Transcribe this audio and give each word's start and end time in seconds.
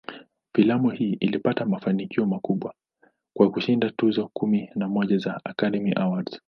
Filamu 0.53 0.89
hii 0.89 1.13
ilipata 1.19 1.65
mafanikio 1.65 2.25
makubwa, 2.25 2.73
kwa 3.33 3.51
kushinda 3.51 3.89
tuzo 3.91 4.29
kumi 4.33 4.69
na 4.75 4.87
moja 4.87 5.17
za 5.17 5.41
"Academy 5.45 5.93
Awards". 5.95 6.39